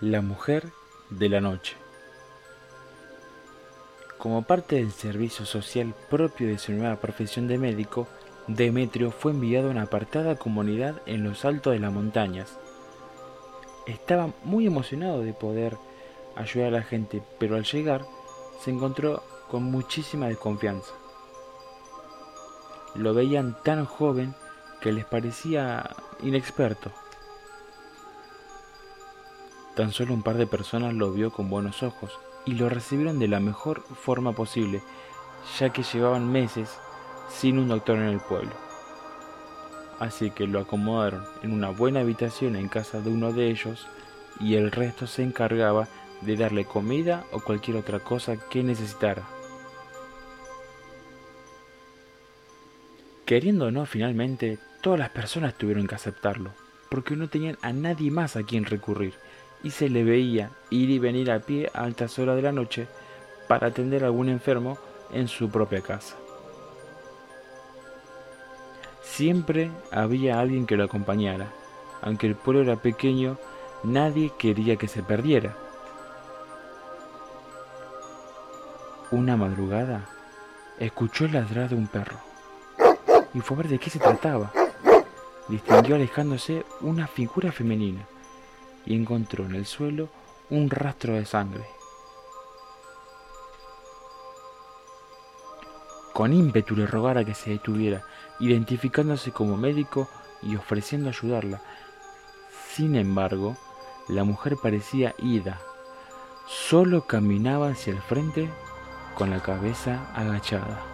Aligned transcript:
La 0.00 0.22
mujer 0.22 0.72
de 1.08 1.28
la 1.28 1.40
noche. 1.40 1.76
Como 4.18 4.42
parte 4.42 4.76
del 4.76 4.90
servicio 4.90 5.46
social 5.46 5.94
propio 6.10 6.48
de 6.48 6.58
su 6.58 6.72
nueva 6.72 6.96
profesión 6.96 7.46
de 7.46 7.58
médico, 7.58 8.08
Demetrio 8.48 9.12
fue 9.12 9.30
enviado 9.30 9.68
a 9.68 9.70
una 9.70 9.82
apartada 9.82 10.34
comunidad 10.34 11.00
en 11.06 11.22
los 11.22 11.44
altos 11.44 11.74
de 11.74 11.78
las 11.78 11.92
montañas. 11.92 12.58
Estaba 13.86 14.32
muy 14.42 14.66
emocionado 14.66 15.20
de 15.20 15.32
poder 15.32 15.76
ayudar 16.34 16.68
a 16.68 16.78
la 16.78 16.82
gente, 16.82 17.22
pero 17.38 17.54
al 17.54 17.64
llegar 17.64 18.04
se 18.60 18.72
encontró 18.72 19.22
con 19.48 19.62
muchísima 19.62 20.26
desconfianza. 20.26 20.92
Lo 22.96 23.14
veían 23.14 23.56
tan 23.62 23.84
joven 23.84 24.34
que 24.80 24.92
les 24.92 25.04
parecía 25.04 25.88
inexperto. 26.20 26.90
Tan 29.74 29.92
solo 29.92 30.14
un 30.14 30.22
par 30.22 30.36
de 30.36 30.46
personas 30.46 30.94
lo 30.94 31.12
vio 31.12 31.32
con 31.32 31.50
buenos 31.50 31.82
ojos 31.82 32.12
y 32.44 32.52
lo 32.52 32.68
recibieron 32.68 33.18
de 33.18 33.28
la 33.28 33.40
mejor 33.40 33.82
forma 33.82 34.32
posible, 34.32 34.82
ya 35.58 35.70
que 35.70 35.82
llevaban 35.82 36.30
meses 36.30 36.78
sin 37.28 37.58
un 37.58 37.68
doctor 37.68 37.96
en 37.96 38.04
el 38.04 38.20
pueblo. 38.20 38.52
Así 39.98 40.30
que 40.30 40.46
lo 40.46 40.60
acomodaron 40.60 41.24
en 41.42 41.52
una 41.52 41.70
buena 41.70 42.00
habitación 42.00 42.56
en 42.56 42.68
casa 42.68 43.00
de 43.00 43.10
uno 43.10 43.32
de 43.32 43.50
ellos 43.50 43.86
y 44.40 44.54
el 44.54 44.70
resto 44.70 45.06
se 45.06 45.22
encargaba 45.22 45.88
de 46.20 46.36
darle 46.36 46.64
comida 46.64 47.24
o 47.32 47.40
cualquier 47.40 47.76
otra 47.76 48.00
cosa 48.00 48.36
que 48.48 48.62
necesitara. 48.62 49.22
Queriendo 53.24 53.66
o 53.66 53.70
no, 53.70 53.86
finalmente, 53.86 54.58
todas 54.82 54.98
las 54.98 55.10
personas 55.10 55.54
tuvieron 55.54 55.86
que 55.86 55.94
aceptarlo, 55.94 56.50
porque 56.90 57.16
no 57.16 57.28
tenían 57.28 57.56
a 57.62 57.72
nadie 57.72 58.10
más 58.10 58.36
a 58.36 58.42
quien 58.42 58.66
recurrir, 58.66 59.14
y 59.64 59.70
se 59.70 59.88
le 59.88 60.04
veía 60.04 60.50
ir 60.70 60.90
y 60.90 60.98
venir 61.00 61.32
a 61.32 61.40
pie 61.40 61.70
a 61.74 61.82
altas 61.82 62.18
horas 62.18 62.36
de 62.36 62.42
la 62.42 62.52
noche 62.52 62.86
para 63.48 63.68
atender 63.68 64.04
a 64.04 64.06
algún 64.06 64.28
enfermo 64.28 64.78
en 65.10 65.26
su 65.26 65.48
propia 65.50 65.80
casa. 65.80 66.14
Siempre 69.02 69.70
había 69.90 70.38
alguien 70.38 70.66
que 70.66 70.76
lo 70.76 70.84
acompañara. 70.84 71.48
Aunque 72.02 72.26
el 72.26 72.36
pueblo 72.36 72.62
era 72.62 72.76
pequeño, 72.76 73.38
nadie 73.82 74.32
quería 74.38 74.76
que 74.76 74.86
se 74.86 75.02
perdiera. 75.02 75.56
Una 79.10 79.36
madrugada, 79.36 80.06
escuchó 80.78 81.24
el 81.24 81.32
ladrar 81.32 81.70
de 81.70 81.76
un 81.76 81.86
perro 81.86 82.18
y 83.32 83.40
fue 83.40 83.56
a 83.56 83.58
ver 83.58 83.68
de 83.68 83.78
qué 83.78 83.88
se 83.88 83.98
trataba. 83.98 84.52
Distinguió 85.48 85.94
alejándose 85.94 86.64
una 86.80 87.06
figura 87.06 87.50
femenina 87.50 88.06
y 88.86 88.94
encontró 88.94 89.44
en 89.44 89.54
el 89.54 89.66
suelo 89.66 90.08
un 90.50 90.70
rastro 90.70 91.14
de 91.14 91.24
sangre. 91.24 91.64
Con 96.12 96.32
ímpetu 96.32 96.76
le 96.76 96.86
rogara 96.86 97.24
que 97.24 97.34
se 97.34 97.50
detuviera, 97.50 98.04
identificándose 98.38 99.32
como 99.32 99.56
médico 99.56 100.08
y 100.42 100.54
ofreciendo 100.54 101.08
ayudarla. 101.08 101.60
Sin 102.70 102.94
embargo, 102.94 103.56
la 104.08 104.22
mujer 104.22 104.56
parecía 104.62 105.14
ida. 105.18 105.60
Solo 106.46 107.06
caminaba 107.06 107.70
hacia 107.70 107.92
el 107.92 108.00
frente 108.00 108.48
con 109.16 109.30
la 109.30 109.40
cabeza 109.40 110.08
agachada. 110.14 110.93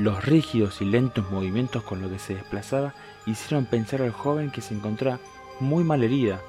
Los 0.00 0.24
rígidos 0.24 0.80
y 0.80 0.86
lentos 0.86 1.30
movimientos 1.30 1.82
con 1.82 2.00
los 2.00 2.10
que 2.10 2.18
se 2.18 2.34
desplazaba 2.34 2.94
hicieron 3.26 3.66
pensar 3.66 4.00
al 4.00 4.12
joven 4.12 4.50
que 4.50 4.62
se 4.62 4.72
encontraba 4.72 5.18
muy 5.60 5.84
mal 5.84 6.02
herida. 6.02 6.40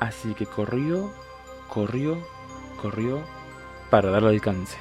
Así 0.00 0.32
que 0.32 0.46
corrió, 0.46 1.12
corrió, 1.68 2.26
corrió 2.80 3.22
para 3.90 4.08
darle 4.08 4.30
alcance. 4.30 4.78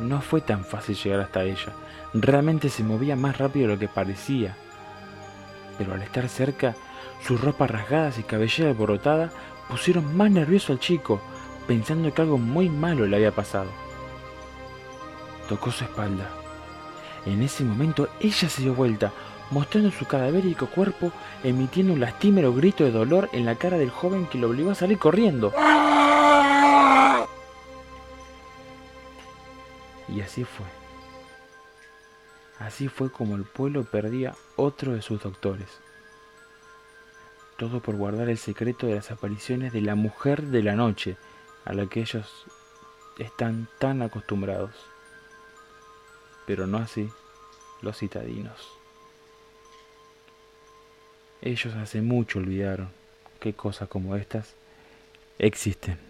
No 0.00 0.20
fue 0.20 0.42
tan 0.42 0.66
fácil 0.66 0.94
llegar 0.94 1.20
hasta 1.20 1.44
ella. 1.44 1.72
Realmente 2.12 2.68
se 2.68 2.84
movía 2.84 3.16
más 3.16 3.38
rápido 3.38 3.68
de 3.68 3.72
lo 3.72 3.80
que 3.80 3.88
parecía. 3.88 4.54
Pero 5.78 5.94
al 5.94 6.02
estar 6.02 6.28
cerca, 6.28 6.76
sus 7.26 7.40
ropas 7.40 7.70
rasgadas 7.70 8.18
y 8.18 8.22
cabellera 8.22 8.68
alborotada 8.68 9.30
pusieron 9.70 10.14
más 10.14 10.30
nervioso 10.30 10.74
al 10.74 10.78
chico, 10.78 11.22
pensando 11.66 12.12
que 12.12 12.20
algo 12.20 12.36
muy 12.36 12.68
malo 12.68 13.06
le 13.06 13.16
había 13.16 13.32
pasado. 13.32 13.85
Tocó 15.48 15.70
su 15.70 15.84
espalda. 15.84 16.28
En 17.24 17.42
ese 17.42 17.64
momento 17.64 18.08
ella 18.20 18.48
se 18.48 18.62
dio 18.62 18.74
vuelta, 18.74 19.12
mostrando 19.50 19.90
su 19.90 20.06
cadavérico 20.06 20.66
cuerpo, 20.66 21.12
emitiendo 21.42 21.92
un 21.92 22.00
lastimero 22.00 22.52
grito 22.52 22.84
de 22.84 22.90
dolor 22.90 23.28
en 23.32 23.44
la 23.44 23.54
cara 23.56 23.78
del 23.78 23.90
joven 23.90 24.26
que 24.26 24.38
lo 24.38 24.48
obligó 24.48 24.70
a 24.70 24.74
salir 24.74 24.98
corriendo. 24.98 25.52
Y 30.08 30.20
así 30.20 30.44
fue. 30.44 30.66
Así 32.58 32.88
fue 32.88 33.10
como 33.10 33.36
el 33.36 33.44
pueblo 33.44 33.84
perdía 33.84 34.34
otro 34.56 34.92
de 34.92 35.02
sus 35.02 35.22
doctores. 35.22 35.68
Todo 37.56 37.80
por 37.80 37.96
guardar 37.96 38.28
el 38.28 38.38
secreto 38.38 38.86
de 38.86 38.94
las 38.96 39.10
apariciones 39.10 39.72
de 39.72 39.80
la 39.80 39.94
mujer 39.94 40.42
de 40.42 40.62
la 40.62 40.74
noche, 40.74 41.16
a 41.64 41.72
la 41.72 41.86
que 41.86 42.00
ellos 42.00 42.46
están 43.18 43.68
tan 43.78 44.02
acostumbrados. 44.02 44.70
Pero 46.46 46.66
no 46.66 46.78
así 46.78 47.08
los 47.82 47.98
citadinos. 47.98 48.68
Ellos 51.42 51.74
hace 51.74 52.00
mucho 52.00 52.38
olvidaron 52.38 52.88
que 53.40 53.52
cosas 53.52 53.88
como 53.88 54.16
estas 54.16 54.54
existen. 55.38 56.05